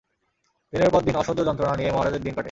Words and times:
দিনের 0.73 0.89
পর 0.89 1.01
দিন 1.01 1.15
অসহ্য 1.15 1.39
যন্ত্রণা 1.45 1.73
নিয়েই 1.75 1.91
মহারাজের 1.91 2.21
দিন 2.21 2.33
কাটে। 2.33 2.39